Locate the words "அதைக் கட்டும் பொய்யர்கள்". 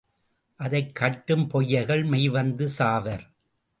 0.55-2.05